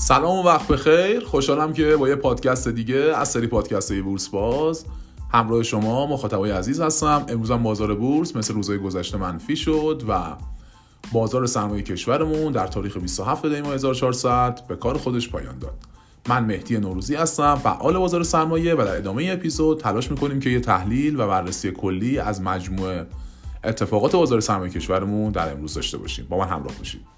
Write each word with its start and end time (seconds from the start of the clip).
سلام 0.00 0.38
و 0.38 0.42
وقت 0.42 0.68
بخیر. 0.68 1.24
خوشحالم 1.24 1.72
که 1.72 1.96
با 1.96 2.08
یه 2.08 2.14
پادکست 2.14 2.68
دیگه 2.68 2.96
از 2.96 3.28
سری 3.28 3.46
پادکست 3.46 3.92
های 3.92 4.02
بورس 4.02 4.28
باز 4.28 4.84
همراه 5.32 5.62
شما 5.62 6.06
مخاطبای 6.06 6.50
عزیز 6.50 6.80
هستم. 6.80 7.26
امروز 7.28 7.50
هم 7.50 7.62
بازار 7.62 7.94
بورس 7.94 8.36
مثل 8.36 8.54
روزهای 8.54 8.78
گذشته 8.78 9.16
منفی 9.16 9.56
شد 9.56 10.02
و 10.08 10.36
بازار 11.12 11.46
سرمایه 11.46 11.82
کشورمون 11.82 12.52
در 12.52 12.66
تاریخ 12.66 12.96
27 12.96 13.46
دی 13.46 13.54
1400 13.54 14.60
به 14.68 14.76
کار 14.76 14.98
خودش 14.98 15.28
پایان 15.28 15.58
داد. 15.58 15.78
من 16.28 16.44
مهدی 16.44 16.78
نوروزی 16.78 17.14
هستم 17.14 17.54
فعال 17.54 17.98
بازار 17.98 18.22
سرمایه 18.22 18.74
و 18.74 18.76
در 18.76 18.96
ادامه 18.96 19.30
اپیزود 19.32 19.80
تلاش 19.80 20.10
می‌کنیم 20.10 20.40
که 20.40 20.50
یه 20.50 20.60
تحلیل 20.60 21.20
و 21.20 21.26
بررسی 21.26 21.70
کلی 21.70 22.18
از 22.18 22.42
مجموعه 22.42 23.06
اتفاقات 23.64 24.12
بازار 24.12 24.40
سرمایه 24.40 24.72
کشورمون 24.72 25.32
در 25.32 25.52
امروز 25.52 25.74
داشته 25.74 25.98
باشیم. 25.98 26.26
با 26.28 26.38
من 26.38 26.48
همراه 26.48 26.74
باشید. 26.78 27.17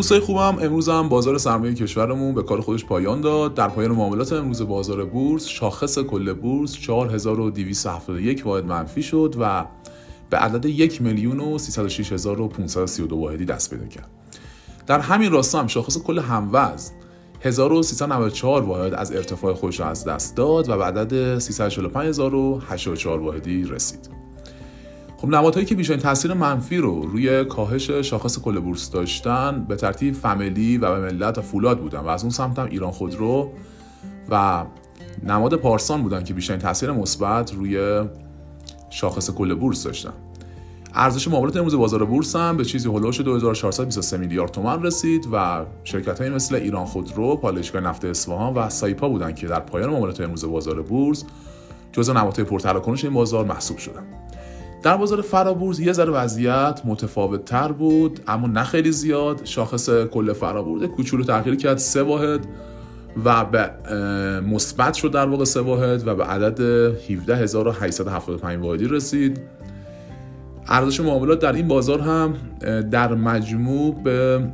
دوستای 0.00 0.20
خوبم 0.20 0.58
امروز 0.60 0.88
هم 0.88 1.08
بازار 1.08 1.38
سرمایه 1.38 1.74
کشورمون 1.74 2.34
به 2.34 2.42
کار 2.42 2.60
خودش 2.60 2.84
پایان 2.84 3.20
داد. 3.20 3.54
در 3.54 3.68
پایان 3.68 3.90
معاملات 3.90 4.32
امروز 4.32 4.62
بازار 4.62 5.04
بورس 5.04 5.46
شاخص 5.46 5.98
کل 5.98 6.32
بورس 6.32 6.72
4271 6.72 8.46
واحد 8.46 8.64
منفی 8.64 9.02
شد 9.02 9.34
و 9.40 9.64
به 10.30 10.36
عدد 10.36 10.64
1 10.64 11.02
میلیون 11.02 11.40
و 11.40 11.58
306532 11.58 13.16
واحدی 13.16 13.44
دست 13.44 13.70
پیدا 13.70 13.86
کرد. 13.86 14.10
در 14.86 15.00
همین 15.00 15.32
راستا 15.32 15.60
هم 15.60 15.66
شاخص 15.66 15.98
کل 15.98 16.18
هموزن 16.18 16.92
1394 17.40 18.62
واحد 18.62 18.94
از 18.94 19.12
ارتفاع 19.12 19.54
خودش 19.54 19.80
از 19.80 20.04
دست 20.04 20.36
داد 20.36 20.68
و 20.68 20.76
به 20.76 20.84
عدد 20.84 21.38
345084 21.38 23.20
واحدی 23.20 23.64
رسید. 23.64 24.19
خب 25.20 25.28
نمادهایی 25.28 25.66
که 25.66 25.74
بیشترین 25.74 26.00
تاثیر 26.00 26.32
منفی 26.32 26.76
رو 26.76 27.02
روی 27.02 27.44
کاهش 27.44 27.90
شاخص 27.90 28.38
کل 28.38 28.60
بورس 28.60 28.90
داشتن 28.90 29.64
به 29.68 29.76
ترتیب 29.76 30.14
فامیلی 30.14 30.78
و 30.78 30.94
به 30.94 31.00
ملت 31.00 31.38
و 31.38 31.42
فولاد 31.42 31.80
بودن 31.80 31.98
و 31.98 32.08
از 32.08 32.22
اون 32.22 32.30
سمت 32.30 32.58
هم 32.58 32.66
ایران 32.66 32.90
خودرو 32.90 33.50
و 34.30 34.64
نماد 35.26 35.54
پارسان 35.54 36.02
بودن 36.02 36.24
که 36.24 36.34
بیشترین 36.34 36.60
تاثیر 36.60 36.92
مثبت 36.92 37.54
روی 37.54 38.04
شاخص 38.90 39.30
کل 39.30 39.54
بورس 39.54 39.84
داشتن 39.84 40.12
ارزش 40.94 41.28
معاملات 41.28 41.56
امروز 41.56 41.74
بازار 41.74 42.04
بورس 42.04 42.36
هم 42.36 42.56
به 42.56 42.64
چیزی 42.64 42.88
هلوش 42.88 43.20
2423 43.20 44.16
میلیارد 44.16 44.50
تومان 44.50 44.82
رسید 44.82 45.28
و 45.32 45.64
شرکت 45.84 46.20
های 46.20 46.30
مثل 46.30 46.54
ایران 46.54 46.84
خودرو، 46.84 47.36
پالایشگاه 47.36 47.82
نفت 47.82 48.04
اصفهان 48.04 48.54
و 48.54 48.68
سایپا 48.68 49.08
بودن 49.08 49.32
که 49.32 49.46
در 49.46 49.60
پایان 49.60 49.90
معاملات 49.90 50.20
امروز 50.20 50.44
بازار 50.44 50.82
بورس 50.82 51.24
جزو 51.92 52.12
نمادهای 52.12 52.44
پرتراکنش 52.44 53.04
این 53.04 53.14
بازار 53.14 53.44
محسوب 53.44 53.78
شدن. 53.78 54.02
در 54.82 54.96
بازار 54.96 55.22
فرابورس 55.22 55.80
یه 55.80 55.92
ذره 55.92 56.10
وضعیت 56.10 56.80
متفاوت 56.84 57.44
تر 57.44 57.72
بود 57.72 58.20
اما 58.26 58.46
نه 58.46 58.64
خیلی 58.64 58.92
زیاد 58.92 59.44
شاخص 59.44 59.90
کل 59.90 60.32
فرابورس 60.32 60.82
کوچولو 60.82 61.24
تغییر 61.24 61.56
کرد 61.56 61.78
سه 61.78 62.02
واحد 62.02 62.46
و 63.24 63.44
به 63.44 63.70
مثبت 64.40 64.94
شد 64.94 65.12
در 65.12 65.26
واقع 65.26 65.44
سه 65.44 65.60
واحد 65.60 66.08
و 66.08 66.14
به 66.14 66.24
عدد 66.24 66.60
17875 66.94 68.64
واحدی 68.64 68.88
رسید 68.88 69.40
ارزش 70.66 71.00
معاملات 71.00 71.38
در 71.38 71.52
این 71.52 71.68
بازار 71.68 72.00
هم 72.00 72.34
در 72.90 73.14
مجموع 73.14 74.02
به 74.02 74.48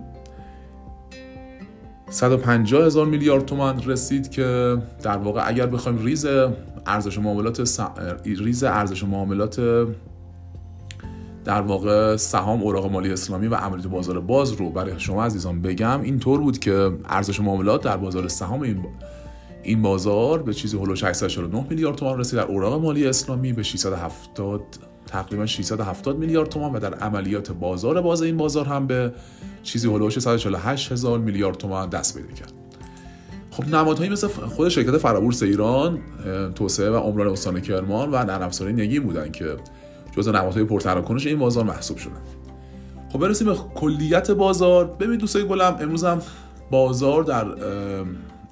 150 2.10 2.84
هزار 2.84 3.06
میلیارد 3.06 3.44
تومان 3.44 3.82
رسید 3.86 4.30
که 4.30 4.78
در 5.02 5.16
واقع 5.16 5.48
اگر 5.48 5.66
بخوایم 5.66 6.04
ریز 6.04 6.26
ارزش 6.86 7.18
معاملات. 7.18 7.80
ریز 8.24 8.64
ارزش 8.64 9.04
معاملات 9.04 9.60
در 11.46 11.60
واقع 11.60 12.16
سهام 12.16 12.62
اوراق 12.62 12.92
مالی 12.92 13.12
اسلامی 13.12 13.46
و 13.46 13.54
عملیات 13.54 13.86
بازار 13.86 14.20
باز 14.20 14.52
رو 14.52 14.70
برای 14.70 15.00
شما 15.00 15.24
عزیزان 15.24 15.62
بگم 15.62 16.00
اینطور 16.00 16.40
بود 16.40 16.58
که 16.58 16.90
ارزش 17.04 17.40
معاملات 17.40 17.82
در 17.82 17.96
بازار 17.96 18.28
سهام 18.28 18.60
این 18.60 18.84
این 19.62 19.82
بازار 19.82 20.42
به 20.42 20.54
چیزی 20.54 20.78
هلوش 20.78 21.04
849 21.04 21.66
میلیارد 21.70 21.96
تومان 21.96 22.18
رسید. 22.18 22.38
در 22.38 22.46
اوراق 22.46 22.82
مالی 22.82 23.06
اسلامی 23.06 23.52
به 23.52 23.62
670 23.62 24.62
تقریبا 25.06 25.46
670 25.46 26.18
میلیارد 26.18 26.48
تومان 26.48 26.72
و 26.72 26.78
در 26.78 26.94
عملیات 26.94 27.52
بازار 27.52 28.02
باز 28.02 28.22
این 28.22 28.36
بازار 28.36 28.66
هم 28.66 28.86
به 28.86 29.12
چیزی 29.62 29.88
هلوش 29.88 30.18
148 30.18 30.92
هزار 30.92 31.18
میلیارد 31.18 31.56
تومان 31.56 31.88
دست 31.88 32.16
پیدا 32.16 32.32
کرد. 32.32 32.52
خب 33.50 33.68
نمادهایی 33.68 34.10
مثل 34.10 34.28
خود 34.28 34.68
شرکت 34.68 34.98
فرابورس 34.98 35.42
ایران 35.42 35.98
توسعه 36.54 36.90
و 36.90 36.96
عمران 36.96 37.28
استان 37.28 37.60
کرمان 37.60 38.08
و 38.08 38.24
نرم 38.24 38.42
افزاری 38.42 38.72
نگین 38.72 39.02
بودن 39.02 39.30
که 39.30 39.56
جزو 40.16 40.32
نمادهای 40.32 40.64
پرتراکنش 40.64 41.26
این 41.26 41.38
بازار 41.38 41.64
محسوب 41.64 41.96
شدن 41.96 42.12
خب 43.08 43.18
برسیم 43.18 43.46
به 43.46 43.54
کلیت 43.74 44.30
بازار. 44.30 44.84
ببین 44.84 45.16
دوستای 45.16 45.44
گلم 45.48 45.76
امروز 45.80 46.04
هم 46.04 46.22
بازار 46.70 47.22
در 47.22 47.46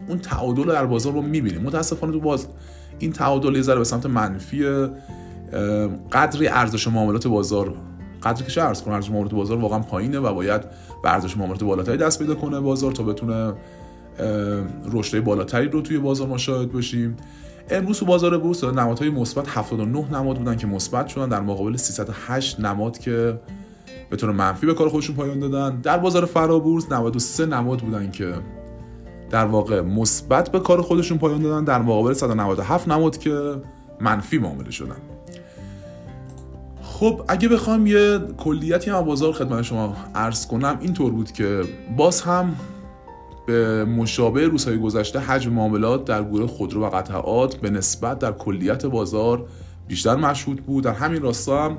اون 0.09 0.19
تعادل 0.19 0.65
در 0.65 0.87
بازار 0.87 1.13
رو 1.13 1.23
می‌بینیم. 1.23 1.63
متاسفانه 1.63 2.13
تو 2.13 2.21
باز 2.21 2.47
این 2.99 3.13
تعادل 3.13 3.57
یه 3.57 3.63
ذره 3.63 3.79
به 3.79 3.85
سمت 3.85 4.07
منفی 4.07 4.65
قدری 6.13 6.49
ارزش 6.49 6.89
معاملات 6.89 7.27
بازار 7.27 7.75
قدری 8.23 8.45
که 8.45 8.51
چه 8.51 8.63
ارز 8.63 8.83
کنه 8.83 8.95
ارزش 8.95 9.11
معاملات 9.11 9.35
بازار 9.35 9.59
واقعا 9.59 9.79
پایینه 9.79 10.19
و 10.19 10.35
باید 10.35 10.63
به 11.03 11.13
ارزش 11.13 11.37
معاملات 11.37 11.65
بالاتری 11.65 11.97
دست 11.97 12.19
پیدا 12.19 12.35
کنه 12.35 12.61
بازار 12.61 12.93
تا 12.93 13.03
بتونه 13.03 13.53
رشد 14.93 15.21
بالاتری 15.25 15.69
رو 15.69 15.81
توی 15.81 15.99
بازار 15.99 16.29
ما 16.29 16.39
شاهد 16.39 16.73
باشیم 16.73 17.17
امروز 17.71 17.99
تو 17.99 18.07
بازار 18.07 18.39
بورس 18.39 18.65
نمادهای 18.65 19.11
مثبت 19.11 19.49
79 19.49 20.13
نماد 20.13 20.39
بودن 20.39 20.57
که 20.57 20.67
مثبت 20.67 21.09
شدن. 21.09 21.29
در 21.29 21.41
مقابل 21.41 21.77
308 21.77 22.61
نماد 22.61 22.99
که 22.99 23.41
به 24.11 24.17
طور 24.17 24.33
منفی 24.33 24.67
به 24.67 24.75
کار 24.75 24.89
خودشون 24.89 25.17
پایان 25.17 25.39
دادن. 25.39 25.81
در 25.81 25.99
بازار 25.99 26.25
فرابورس 26.25 26.93
93 26.93 27.47
نماد 27.47 27.81
بودن 27.81 28.11
که 28.11 28.35
در 29.31 29.45
واقع 29.45 29.81
مثبت 29.81 30.51
به 30.51 30.61
کار 30.61 30.83
خودشون 30.83 31.19
پایان 31.19 31.43
دادن. 31.43 31.65
در 31.65 31.83
مقابل 31.83 32.13
197 32.13 32.89
نماد 32.89 33.19
که 33.19 33.63
منفی 34.01 34.39
معامله 34.39 34.71
شدن. 34.71 34.97
خب 36.83 37.25
اگه 37.29 37.49
بخوام 37.49 37.87
یه 37.87 38.19
کلیتی 38.37 38.91
هم 38.91 39.01
بازار 39.01 39.33
خدمت 39.33 39.63
شما 39.63 39.97
عرض 40.15 40.47
کنم 40.47 40.79
اینطور 40.81 41.13
بود 41.13 41.33
که 41.33 41.63
باز 41.97 42.21
هم 42.23 42.57
به 43.47 43.85
مشابه 43.85 44.47
روزهای 44.47 44.79
گذشته 44.79 45.19
حجم 45.19 45.53
معاملات 45.53 46.05
در 46.05 46.25
گروه 46.25 46.47
خودرو 46.47 46.85
و 46.85 46.91
قطعات 46.91 47.57
به 47.57 47.71
نسبت 47.71 48.19
در 48.19 48.33
کلیت 48.33 48.87
بازار 48.87 49.47
بیشتر 49.89 50.17
مشهود 50.17 50.61
بود. 50.61 50.85
در 50.85 50.93
همین 50.93 51.23
راستا 51.23 51.65
هم 51.65 51.79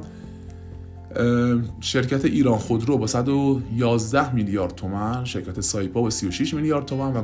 شرکت 1.80 2.26
ایران 2.26 2.58
خودرو 2.58 2.98
با 2.98 3.08
111 3.08 4.36
میلیارد 4.36 4.76
تومن 4.76 5.26
شرکت 5.26 5.62
سایپا 5.62 6.02
با 6.02 6.09
36 6.09 6.53
میلیارد 6.53 6.86
تومن 6.86 7.14
و 7.14 7.24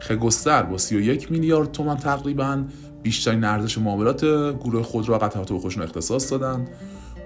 خگستر 0.00 0.62
با 0.62 0.78
31 0.78 1.32
میلیارد 1.32 1.72
تومن 1.72 1.96
تقریبا 1.96 2.64
بیشترین 3.02 3.44
ارزش 3.44 3.78
معاملات 3.78 4.24
گروه 4.54 4.82
خودرو 4.82 5.14
و 5.14 5.18
قطعات 5.18 5.52
به 5.52 5.58
خودشون 5.58 5.82
اختصاص 5.82 6.32
دادن. 6.32 6.66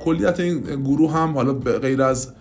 کلیت 0.05 0.41
این 0.41 0.61
گروه 0.61 1.13
هم 1.13 1.35
حالا 1.35 1.53
غیر 1.55 2.03
از 2.03 2.33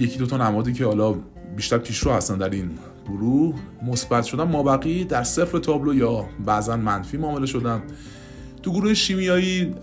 یکی 0.00 0.18
دو 0.18 0.26
تا 0.26 0.36
نمادی 0.36 0.72
که 0.72 0.84
حالا 0.84 1.14
بیشتر 1.56 1.78
پیشرو 1.78 2.12
هستن 2.12 2.38
در 2.38 2.50
این 2.50 2.70
گروه 3.08 3.54
مثبت 3.82 4.24
شدن 4.24 4.44
مابقی 4.44 5.04
در 5.04 5.22
صفر 5.22 5.58
تابلو 5.58 5.94
یا 5.94 6.26
بعضا 6.46 6.76
منفی 6.76 7.16
معامله 7.16 7.46
شدن. 7.46 7.82
تو 8.62 8.72
گروه 8.72 8.94
شیمیایی 8.94 9.74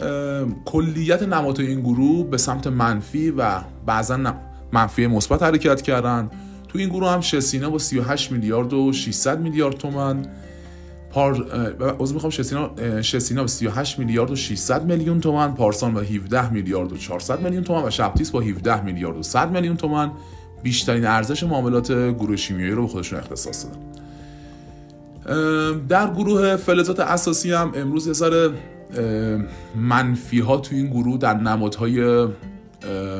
کلیت 0.66 1.24
نمادهای 1.24 1.68
این 1.68 1.82
گروه 1.82 2.30
به 2.30 2.38
سمت 2.38 2.68
منفی 2.68 3.32
و 3.32 3.62
بعضا 3.86 4.34
منفی 4.72 5.08
مثبت 5.08 5.44
حرکت 5.44 5.82
کردن. 5.82 6.30
تو 6.68 6.80
این 6.80 6.90
گروه 6.90 7.10
هم 7.10 7.22
شسینا 7.22 7.70
با 7.70 7.78
38 7.78 8.32
میلیارد 8.32 8.74
و 8.74 8.94
600 8.94 9.40
میلیارد 9.40 9.76
تومن 9.76 10.26
پار 11.10 11.48
از 12.02 12.14
می‌خوام 12.14 12.30
شسینا 12.30 13.02
شسینا 13.02 13.42
با 13.42 13.48
38 13.48 14.00
میلیارد 14.00 14.32
و 14.32 14.36
600 14.36 14.86
میلیون 14.86 15.20
تومن 15.20 15.54
پارسان 15.54 15.94
با 15.94 16.00
17 16.00 16.54
میلیارد 16.54 16.94
و 16.94 16.98
400 16.98 17.42
میلیون 17.42 17.64
تومن 17.64 17.84
و 17.84 17.90
شبتیس 17.90 18.32
با 18.32 18.42
17 18.42 18.84
میلیارد 18.84 19.18
و 19.18 19.24
100 19.24 19.52
میلیون 19.52 19.78
تومن 19.78 20.12
بیشترین 20.66 21.06
ارزش 21.06 21.44
معاملات 21.44 21.92
گروه 21.92 22.36
شیمیایی 22.36 22.72
رو 22.72 22.82
به 22.82 22.88
خودشون 22.88 23.20
اختصاص 23.20 23.66
دادن. 23.66 23.80
در 25.88 26.14
گروه 26.14 26.56
فلزات 26.56 27.00
اساسی 27.00 27.54
هم 27.54 27.72
امروز 27.76 28.08
یه 28.08 28.14
ذره 28.14 28.50
منفی 29.76 30.40
ها 30.40 30.58
تو 30.58 30.76
این 30.76 30.88
گروه 30.88 31.18
در 31.18 31.34
نمادهای 31.34 32.28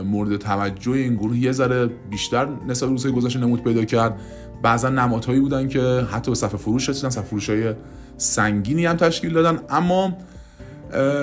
مورد 0.06 0.38
توجه 0.38 0.92
این 0.92 1.16
گروه 1.16 1.38
یه 1.38 1.52
ذره 1.52 1.88
بیشتر 2.10 2.48
نسبت 2.68 2.90
روزهای 2.90 3.14
گذشته 3.14 3.40
نمود 3.40 3.64
پیدا 3.64 3.86
کرد. 3.86 4.20
بعضا 4.62 4.90
نمادهایی 4.90 5.40
بودن 5.40 5.68
که 5.68 6.08
حتی 6.12 6.32
به 6.32 6.36
صفحه 6.36 6.58
فروش 6.58 6.90
رسیدن 6.90 7.10
صفحه 7.10 7.26
فروش 7.26 7.50
های 7.50 7.74
سنگینی 8.18 8.86
هم 8.86 8.96
تشکیل 8.96 9.34
دادن. 9.34 9.60
اما 9.70 10.18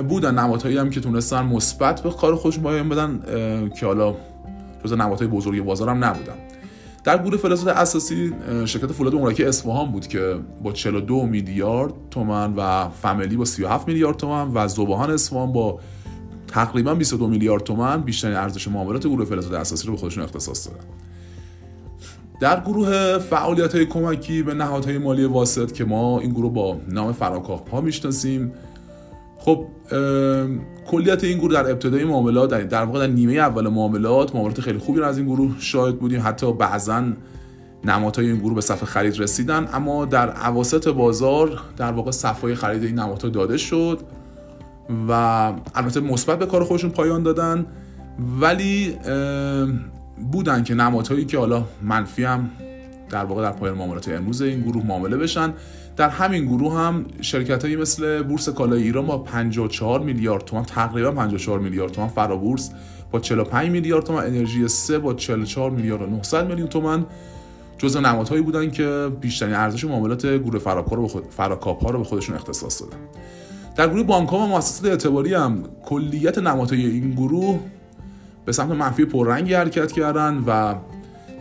بودن 0.08 0.38
نمادهایی 0.38 0.78
هم 0.78 0.90
که 0.90 1.00
تونستن 1.00 1.42
مثبت 1.42 2.00
به 2.00 2.10
کار 2.10 2.36
خودشون 2.36 2.62
پایان 2.62 2.88
بدن 2.88 3.20
که 3.80 3.86
حالا 3.86 4.14
جز 4.84 4.92
نمادهای 4.92 5.28
بزرگ 5.28 5.64
بازار 5.64 5.88
هم 5.88 6.04
نبودن 6.04 6.34
در 7.04 7.22
گروه 7.22 7.36
فلزات 7.36 7.76
اساسی 7.76 8.32
شرکت 8.64 8.92
فولاد 8.92 9.14
مراکه 9.14 9.48
اصفهان 9.48 9.92
بود 9.92 10.06
که 10.06 10.36
با 10.62 10.72
42 10.72 11.26
میلیارد 11.26 11.92
تومن 12.10 12.54
و 12.56 12.88
فامیلی 12.88 13.36
با 13.36 13.44
37 13.44 13.88
میلیارد 13.88 14.16
تومن 14.16 14.50
و 14.54 14.68
زبهان 14.68 15.10
اصفهان 15.10 15.52
با 15.52 15.80
تقریبا 16.46 16.94
22 16.94 17.26
میلیارد 17.26 17.62
تومن 17.62 18.02
بیشترین 18.02 18.36
ارزش 18.36 18.68
معاملات 18.68 19.06
گروه 19.06 19.24
فلزات 19.24 19.52
اساسی 19.52 19.86
رو 19.86 19.92
به 19.92 19.98
خودشون 19.98 20.24
اختصاص 20.24 20.68
دادن. 20.68 20.84
در 22.40 22.60
گروه 22.60 23.18
فعالیت 23.18 23.74
های 23.74 23.86
کمکی 23.86 24.42
به 24.42 24.54
نهادهای 24.54 24.98
مالی 24.98 25.24
واسط 25.24 25.72
که 25.72 25.84
ما 25.84 26.20
این 26.20 26.30
گروه 26.30 26.52
با 26.52 26.80
نام 26.88 27.12
فراکاپ 27.12 27.70
ها 27.70 27.80
می‌شناسیم 27.80 28.52
خب 29.44 29.66
کلیت 30.86 31.24
این 31.24 31.38
گروه 31.38 31.52
در 31.52 31.70
ابتدای 31.70 32.04
معاملات 32.04 32.50
در, 32.50 32.60
در 32.60 32.84
واقع 32.84 33.06
در 33.06 33.12
نیمه 33.12 33.32
اول 33.32 33.68
معاملات 33.68 34.34
معاملات 34.34 34.60
خیلی 34.60 34.78
خوبی 34.78 34.98
رو 34.98 35.06
از 35.06 35.18
این 35.18 35.26
گروه 35.26 35.54
شاهد 35.58 35.98
بودیم. 35.98 36.22
حتی 36.24 36.52
بعضا 36.52 37.04
نمادهای 37.84 38.26
این 38.30 38.38
گروه 38.38 38.54
به 38.54 38.60
صفحه 38.60 38.86
خرید 38.86 39.20
رسیدن 39.20 39.68
اما 39.72 40.04
در 40.04 40.30
عواسط 40.30 40.88
بازار 40.88 41.60
در 41.76 41.92
واقع 41.92 42.10
صفحه 42.10 42.54
خرید 42.54 42.84
این 42.84 42.98
نمادها 42.98 43.28
داده 43.28 43.56
شد 43.56 44.00
و 45.08 45.12
البته 45.74 46.00
مثبت 46.00 46.38
به 46.38 46.46
کار 46.46 46.64
خودشون 46.64 46.90
پایان 46.90 47.22
دادن. 47.22 47.66
ولی 48.40 48.96
بودن 50.32 50.64
که 50.64 50.74
نمادهایی 50.74 51.24
که 51.24 51.38
حالا 51.38 51.64
منفی 51.82 52.24
هم 52.24 52.50
در 53.10 53.24
واقع 53.24 53.42
در 53.42 53.52
پایان 53.52 53.78
معاملات 53.78 54.08
امروز 54.08 54.42
این 54.42 54.60
گروه 54.60 54.86
معامله 54.86 55.16
بشن. 55.16 55.52
در 55.96 56.08
همین 56.08 56.44
گروه 56.44 56.78
هم 56.78 57.04
شرکت 57.20 57.64
هایی 57.64 57.76
مثل 57.76 58.22
بورس 58.22 58.48
کالای 58.48 58.82
ایران 58.82 59.06
با 59.06 59.18
54 59.18 60.00
میلیارد 60.00 60.44
تومان 60.44 60.64
تقریبا 60.64 61.10
54 61.10 61.58
میلیارد 61.58 61.92
تومان 61.92 62.08
فرابورس 62.08 62.70
با 63.10 63.20
45 63.20 63.70
میلیارد 63.70 64.04
تومان 64.04 64.26
انرژی 64.26 64.68
3 64.68 64.98
با 64.98 65.14
44 65.14 65.70
میلیارد 65.70 66.02
و 66.02 66.06
900 66.06 66.48
میلیون 66.48 66.68
تومان. 66.68 67.06
جزء 67.78 68.00
نمادهایی 68.00 68.42
بودن 68.42 68.70
که 68.70 69.10
بیشترین 69.20 69.54
ارزش 69.54 69.84
معاملات 69.84 70.26
گروه 70.26 70.58
فراکاپ 71.30 71.84
ها 71.84 71.90
رو 71.90 71.98
به 71.98 72.04
خودشون 72.04 72.34
اختصاص 72.34 72.82
دادن. 72.82 72.96
در 73.76 73.88
گروه 73.88 74.02
بانک 74.02 74.28
ها 74.28 74.38
و 74.38 74.46
مؤسسات 74.46 74.90
اعتباری 74.90 75.34
هم 75.34 75.64
کلیت 75.84 76.38
نمادهای 76.38 76.86
این 76.86 77.10
گروه 77.10 77.60
به 78.44 78.52
سمت 78.52 78.70
منفی 78.70 79.04
پررنگی 79.04 79.54
حرکت 79.54 79.92
کردن 79.92 80.44
و 80.46 80.74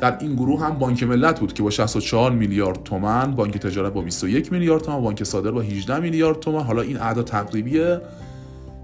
در 0.01 0.17
این 0.19 0.35
گروه 0.35 0.61
هم 0.61 0.79
بانک 0.79 1.03
ملت 1.03 1.39
بود 1.39 1.53
که 1.53 1.63
با 1.63 1.69
64 1.69 2.31
میلیارد 2.31 2.83
تومن 2.83 3.35
بانک 3.35 3.57
تجارت 3.57 3.93
با 3.93 4.01
21 4.01 4.51
میلیارد 4.51 4.81
تومن 4.81 5.01
بانک 5.01 5.23
صادر 5.23 5.51
با 5.51 5.61
18 5.61 5.99
میلیارد 5.99 6.39
تومن 6.39 6.63
حالا 6.63 6.81
این 6.81 6.97
اعداد 6.97 7.25
تقریبیه. 7.25 8.01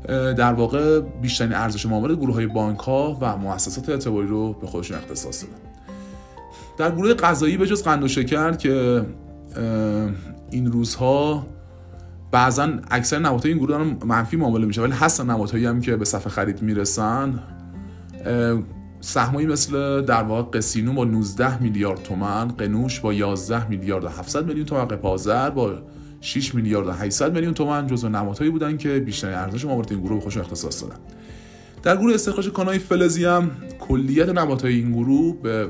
در 0.08 0.54
واقع 0.54 1.00
بیشترین 1.00 1.54
ارزش 1.54 1.86
معاملات 1.86 2.20
گروه 2.20 2.36
های 2.36 2.48
بانک 2.48 2.80
ها 2.80 3.18
و 3.22 3.38
مؤسسات 3.38 3.90
اعتباری 3.90 4.28
رو 4.28 4.54
به 4.54 4.68
خودشون 4.68 4.98
اختصاص 4.98 5.44
دادن. 5.44 5.56
در 6.78 6.96
گروه 6.96 7.14
غذایی 7.14 7.58
به 7.58 7.68
جز 7.68 7.84
قند 7.84 8.04
و 8.04 8.08
شکر 8.08 8.52
که 8.52 9.06
این 10.52 10.72
روزها 10.72 11.46
بعضا 12.32 12.70
اکثر 12.92 13.20
نمادهای 13.20 13.52
این 13.52 13.64
گروه 13.64 13.78
دارن 13.78 13.98
منفی 14.06 14.38
معامله 14.38 14.66
میشه 14.66 14.82
ولی 14.82 14.94
هستن 14.94 15.30
نمادهایی 15.30 15.66
هم 15.66 15.82
که 15.82 15.96
به 15.96 16.06
صفحه 16.06 16.30
خرید 16.30 16.62
می‌رسن. 16.62 17.40
سهمایی 19.08 19.48
مثل 19.48 20.02
در 20.02 20.24
واقع 20.24 20.58
قسینو 20.58 20.94
با 20.94 21.06
19 21.06 21.62
میلیارد 21.62 22.04
تومن 22.04 22.48
قنوش 22.48 23.00
با 23.00 23.14
11 23.14 23.70
میلیارد 23.70 24.04
و 24.04 24.08
700 24.08 24.46
میلیون 24.46 24.66
تومن 24.66 24.86
قپازر 24.86 25.50
با 25.50 25.74
6 26.22 26.56
میلیارد 26.56 26.88
و 26.88 26.92
800 26.92 27.34
میلیون 27.34 27.54
تومن 27.54 27.88
جزو 27.88 28.10
نمادهایی 28.10 28.52
بودن 28.52 28.78
که 28.78 29.00
بیشترین 29.00 29.34
ارزش 29.34 29.66
معاملات 29.66 29.92
این 29.92 30.02
گروه 30.02 30.22
خودشون 30.22 30.42
اختصاص 30.42 30.84
دادن. 30.84 30.96
در 31.84 31.98
گروه 31.98 32.14
استخراج 32.14 32.50
کانای 32.50 32.80
فلزی 32.80 33.26
هم 33.26 33.52
کلیت 33.80 34.30
نمادهای 34.30 34.76
این 34.76 34.92
گروه 34.92 35.36
به 35.44 35.68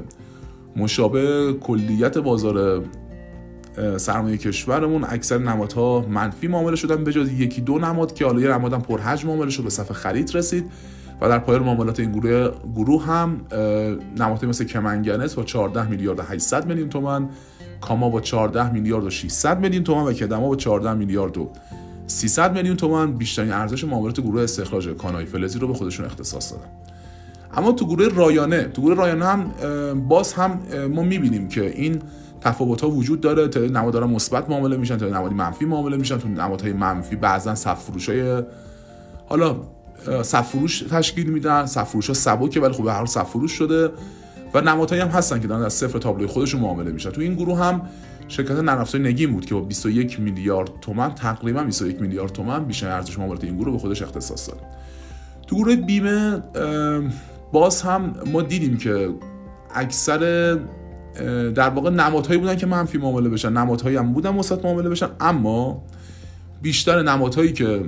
مشابه 0.76 1.54
کلیت 1.62 2.18
بازار 2.18 2.84
سرمایه 3.98 4.38
کشورمون 4.38 5.06
اکثر 5.10 5.38
نمادها 5.38 6.06
منفی 6.10 6.48
معامله 6.48 6.76
شدن 6.76 7.04
به 7.04 7.12
جز 7.12 7.32
یکی 7.32 7.62
دو 7.62 7.78
نماد 7.78 8.14
که 8.14 8.26
حالا 8.26 8.42
یه 8.42 8.48
نمادم 8.48 8.82
پرحجم 8.82 9.28
معامله 9.28 9.50
شد 9.50 9.64
به 9.64 9.70
صفحه 9.70 9.94
خرید 9.94 10.36
رسید. 10.36 10.72
و 11.22 11.30
در 11.30 11.40
پایان 11.40 11.64
معاملات 11.64 12.00
این 12.00 12.12
گروه, 12.12 12.50
گروه 12.76 13.06
هم 13.06 13.42
نمادهای 14.18 14.50
مثل 14.50 14.64
کمنگنس 14.64 15.36
با 15.36 15.44
14 15.44 15.88
میلیارد 15.88 16.20
و 16.20 16.24
800 16.24 16.66
میلیون 16.66 16.90
تومن 16.90 17.30
کاما 17.82 18.10
با 18.10 18.22
14 18.22 18.72
میلیارد 18.72 19.04
و 19.04 19.10
600 19.10 19.60
میلیون 19.60 19.84
تومن 19.84 20.04
و 20.04 20.14
کدما 20.14 20.48
با 20.48 20.56
14 20.56 20.94
میلیارد 20.94 21.38
و 21.38 21.50
300 22.08 22.54
میلیون 22.54 22.76
تومن 22.76 23.12
بیشترین 23.12 23.52
ارزش 23.52 23.84
معاملات 23.84 24.20
گروه 24.20 24.42
استخراج 24.42 24.90
کانای 24.90 25.26
فلزی 25.26 25.60
رو 25.60 25.68
به 25.68 25.74
خودشون 25.74 26.06
اختصاص 26.06 26.52
دادن. 26.52 26.68
اما 27.54 27.72
تو 27.72 27.86
گروه 27.86 28.16
رایانه 28.16 28.64
تو 28.64 28.82
گروه 28.82 28.98
رایانه 28.98 29.26
هم 29.26 29.52
باز 30.08 30.34
هم 30.34 30.60
ما 30.92 31.02
می‌بینیم 31.02 31.48
که 31.48 31.70
این 31.70 32.02
تفاوت 32.42 32.82
ها 32.82 32.90
وجود 32.90 33.22
داره. 33.22 33.48
تعداد 33.48 33.78
نمادها 33.78 34.08
مثبت 34.08 34.50
معامله 34.50 34.78
میشن 34.78 34.98
تعداد 34.98 35.14
نمادی 35.14 35.36
منفی 35.36 35.66
معامله 35.66 35.98
میشن. 35.98 36.18
تو 36.18 36.28
نمادهای 36.28 36.74
منفی 36.74 37.16
بعضا 37.16 37.56
صف 37.56 37.84
فروش 37.84 38.10
های 38.10 38.44
حالا 39.26 39.56
صف 40.24 40.50
فروش 40.50 40.80
تشکیل 40.80 41.30
میدن. 41.30 41.66
صف 41.66 41.90
فروش 41.90 42.08
ها 42.08 42.14
سبکه 42.14 42.60
ولی 42.60 42.74
خب 42.74 42.84
به 42.84 42.92
هر 42.92 42.98
حال 42.98 43.06
صف 43.06 43.30
فروش 43.30 43.52
شده. 43.52 43.90
و 44.54 44.62
نمادهایی 44.62 45.02
هم 45.02 45.08
هستن 45.08 45.40
که 45.40 45.48
دارن 45.48 45.64
از 45.64 45.74
صفر 45.74 46.00
تابلوی 46.00 46.28
خودشون 46.28 46.62
معامله 46.62 46.92
میشن. 46.92 47.10
تو 47.10 47.22
این 47.22 47.36
گروه 47.36 47.60
هم 47.60 47.82
شرکت 48.28 48.52
نرم 48.52 48.86
نگین 48.94 49.32
بود 49.32 49.46
که 49.46 49.56
با 49.56 49.62
21 49.62 50.20
میلیارد 50.20 50.70
تومن 50.82 51.16
تقریبا 51.16 51.64
21 51.64 52.02
میلیارد 52.02 52.32
تومن 52.32 52.66
بیشتر 52.66 52.88
ارزش 52.88 53.20
معاملات 53.20 53.44
این 53.44 53.58
گروه 53.58 53.74
به 53.74 53.80
خودش 53.80 54.02
اختصاص 54.02 54.50
داد 54.50 54.62
تو 55.48 55.56
گروه 55.56 55.76
بیمه 55.76 56.44
باز 57.52 57.82
هم 57.82 58.14
ما 58.26 58.42
دیدیم 58.42 58.78
که 58.78 59.10
اکثر 59.76 60.20
در 61.56 61.70
واقع 61.70 61.90
نمادهایی 61.90 62.40
بودن 62.40 62.56
که 62.56 62.66
منفی 62.66 62.98
معامله 62.98 63.30
بشن. 63.30 63.54
نمادهایی 63.54 63.98
هم 63.98 64.14
بودن 64.14 64.30
مثبت 64.30 64.66
معامله 64.66 64.90
بشن. 64.90 65.10
اما 65.20 65.84
بیشتر 66.62 67.02
نمادهایی 67.02 67.54
که 67.54 67.82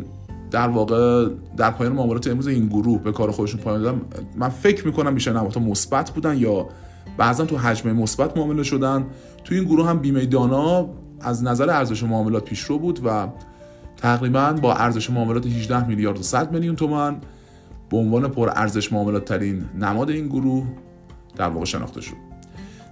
در 0.51 0.67
واقع 0.67 1.29
در 1.57 1.71
پایان 1.71 1.93
معاملات 1.93 2.27
امروز 2.27 2.47
این 2.47 2.67
گروه 2.67 3.03
به 3.03 3.11
کار 3.11 3.31
خودشون 3.31 3.61
پایان 3.61 3.81
دادن 3.81 4.01
من 4.37 4.49
فکر 4.49 4.87
می‌کنم 4.87 5.13
بیشتر 5.13 5.33
نمادها 5.33 5.61
مثبت 5.61 6.11
بودن 6.11 6.37
یا 6.37 6.67
بعضا 7.17 7.45
تو 7.45 7.57
حجم 7.57 7.91
مثبت 7.91 8.37
معامله 8.37 8.63
شدن. 8.63 9.05
تو 9.43 9.55
این 9.55 9.63
گروه 9.63 9.89
هم 9.89 9.99
بیمه 9.99 10.25
دانا 10.25 10.89
از 11.21 11.43
نظر 11.43 11.69
ارزش 11.69 12.03
معاملات 12.03 12.43
پیشرو 12.43 12.79
بود 12.79 12.99
و 13.05 13.27
تقریبا 13.97 14.53
با 14.53 14.73
ارزش 14.73 15.09
معاملات 15.09 15.45
18 15.45 15.87
میلیارد 15.87 16.19
و 16.19 16.23
100 16.23 16.51
میلیون 16.51 16.75
تومان 16.75 17.21
به 17.89 17.97
عنوان 17.97 18.27
پر 18.27 18.49
ارزش 18.55 18.93
معاملات 18.93 19.25
ترین 19.25 19.65
نماد 19.79 20.09
این 20.09 20.27
گروه 20.27 20.67
در 21.35 21.49
واقع 21.49 21.65
شناخته 21.65 22.01
شد. 22.01 22.15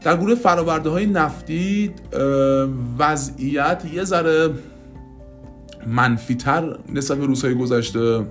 در 0.01 0.17
گروه 0.17 0.35
فراورده 0.35 0.89
های 0.89 1.05
نفتی 1.05 1.91
وضعیت 2.99 3.83
یه 3.93 4.03
ذره 4.03 4.49
منفیتر 5.88 6.79
نسبت 6.94 7.17
به 7.17 7.25
روزهای 7.25 7.56
گذشته 7.56 8.25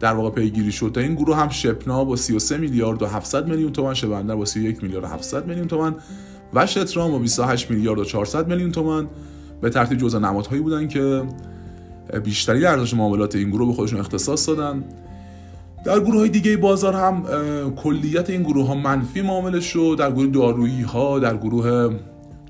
در 0.00 0.14
واقع 0.14 0.30
پیگیری 0.30 0.72
شد. 0.72 0.90
تا 0.94 1.00
این 1.00 1.14
گروه 1.14 1.36
هم 1.36 1.48
شپنا 1.48 2.04
با 2.04 2.16
33 2.16 2.56
میلیارد 2.56 3.02
و 3.02 3.06
700 3.06 3.48
میلیون 3.48 3.72
تومان 3.72 3.94
شبندر 3.94 4.36
با 4.36 4.44
31 4.44 4.82
میلیارد 4.82 5.04
و 5.04 5.08
700 5.08 5.46
میلیون 5.46 5.68
تومان 5.68 5.96
و 6.54 6.66
شترام 6.66 7.10
با 7.10 7.18
28 7.18 7.70
میلیارد 7.70 7.98
و 7.98 8.04
400 8.04 8.48
میلیون 8.48 8.72
تومان. 8.72 9.08
به 9.60 9.70
ترتیب 9.70 9.98
جزء 9.98 10.18
نمادهایی 10.18 10.62
بودن 10.62 10.88
که 10.88 11.22
بیشتری 12.24 12.66
ارزش 12.66 12.94
معاملات 12.94 13.36
این 13.36 13.50
گروه 13.50 13.68
به 13.68 13.74
خودشون 13.74 14.00
اختصاص 14.00 14.48
دادن. 14.48 14.84
در 15.84 16.00
گروه 16.00 16.18
های 16.18 16.28
دیگه 16.28 16.56
بازار 16.56 16.94
هم 16.94 17.24
کلیت 17.76 18.30
این 18.30 18.42
گروه 18.42 18.66
ها 18.66 18.74
منفی 18.74 19.22
معامله 19.22 19.60
شد. 19.60 19.96
در 19.98 20.12
گروه 20.12 20.26
دارویی 20.26 20.82
ها 20.82 21.18
در 21.18 21.36
گروه 21.36 21.90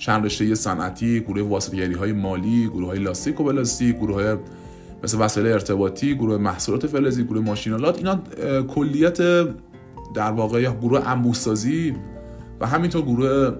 چند 0.01 0.25
رشته 0.25 0.55
صنعتی 0.55 1.21
گروه 1.21 1.43
واسطگری 1.43 1.95
های 1.95 2.13
مالی 2.13 2.69
گروه 2.69 2.87
های 2.89 2.99
لاستیک 2.99 3.41
و 3.41 3.45
بلاستیک 3.45 3.97
گروه 3.97 4.15
های 4.15 4.37
مثل 5.05 5.19
وسایل 5.19 5.47
ارتباطی 5.47 6.15
گروه 6.15 6.37
محصولات 6.37 6.87
فلزی 6.87 7.25
گروه 7.25 7.41
ماشینالات 7.41 7.97
اینا 7.97 8.21
کلیت 8.63 9.19
در 10.15 10.33
واقع 10.33 10.71
گروه 10.71 11.09
انبوهسازی 11.09 11.95
و 12.61 12.67
همینطور 12.67 13.03
گروه 13.03 13.51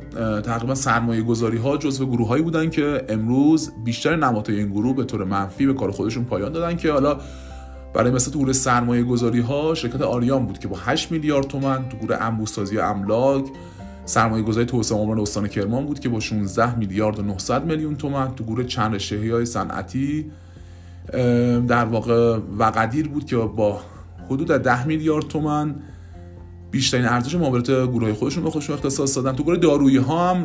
تقریبا 0.41 0.75
سرمایه 0.75 1.23
گذاری 1.23 1.59
ها 1.59 1.77
جزو 1.77 2.07
گروه 2.07 2.29
هایی 2.29 2.43
بودن 2.43 2.71
که 2.71 3.05
امروز 3.09 3.73
بیشتر 3.85 4.17
نمادهای 4.17 4.59
این 4.59 4.69
گروه 4.69 4.97
به 4.97 5.05
طور 5.05 5.25
منفی 5.25 5.67
به 5.67 5.75
کار 5.75 5.91
خودشون 5.91 6.25
پایان 6.25 6.53
دادن 6.53 6.77
که 6.77 6.93
حالا 6.93 7.19
برای 7.95 8.11
مثل 8.11 8.31
تو 8.31 8.53
سرمایه 8.53 9.03
گذاری 9.03 9.41
ها 9.41 9.75
شرکت 9.75 10.03
آریان 10.03 10.47
بود 10.47 10.59
که 10.59 10.69
با 10.69 10.77
8 10.77 11.13
میلیارد 11.13 11.47
تومن 11.47 11.89
تو 11.89 11.97
گروه 11.97 12.17
انبوهسازی 12.17 12.79
املاک 12.79 13.45
سرمایه 14.05 14.45
گذاری 14.45 14.67
توسعه 14.67 14.99
عمران 14.99 15.21
استان 15.21 15.49
کرمان 15.49 15.87
بود 15.87 16.01
که 16.01 16.09
با 16.09 16.21
16 16.21 16.79
میلیارد 16.79 17.19
و 17.19 17.23
900 17.23 17.65
میلیون 17.65 17.97
تومن 17.97 18.35
تو 18.35 18.45
گروه 18.45 18.65
چند 18.65 18.95
رشته 18.95 19.33
های 19.33 19.47
صنعتی 19.47 20.31
در 21.69 21.85
واقع 21.85 22.39
وقدیر 22.59 23.09
بود 23.09 23.25
که 23.25 23.37
با 23.37 23.81
حدود 24.27 24.49
10 24.49 24.87
میلیارد 24.87 25.29
تومن 25.29 25.75
بیشترین 26.71 27.07
ارزش 27.07 27.35
معاملات 27.35 27.71
گروه 27.71 28.13
خودشون 28.13 28.45
به 28.45 28.51
خودشون 28.51 28.77
اختصاص 28.77 29.17
دادن. 29.17 29.33
تو 29.33 29.43
گروه 29.43 29.57
دارویی 29.57 29.97
ها 29.97 30.31
هم 30.31 30.45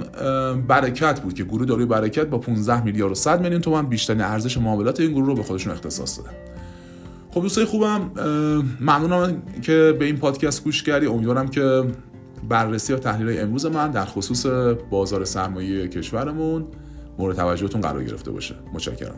برکت 0.68 1.22
بود 1.22 1.34
که 1.34 1.44
گروه 1.44 1.66
داروی 1.66 1.86
برکت 1.86 2.26
با 2.26 2.38
15 2.38 2.84
میلیارد 2.84 3.12
و 3.12 3.16
100 3.16 3.42
میلیون 3.42 3.62
تومان 3.62 3.88
بیشترین 3.88 4.22
ارزش 4.22 4.58
معاملات 4.58 5.00
این 5.00 5.12
گروه 5.12 5.28
رو 5.28 5.36
به 5.36 5.44
خودشون 5.44 5.74
اختصاص 5.74 6.18
دادن. 6.18 6.32
خب 7.32 7.42
دوستای 7.42 7.66
خوبم 7.66 8.12
ممنونم 8.80 9.42
که 9.62 9.96
به 10.00 10.06
این 10.06 10.18
پادکست 10.18 10.64
گوش 10.64 10.84
کردی. 10.84 11.06
امیدوارم 11.06 11.48
که 11.48 11.84
بررسی 12.50 12.94
و 12.94 12.98
تحلیل 12.98 13.42
امروز 13.42 13.66
من 13.66 13.92
در 13.92 14.06
خصوص 14.06 14.46
بازار 14.90 15.26
سرمایه 15.26 15.88
کشورمون 15.88 16.68
مورد 17.20 17.36
توجهتون 17.36 17.82
قرار 17.82 18.04
گرفته 18.04 18.32
باشه. 18.32 18.56
متشکرم. 18.74 19.16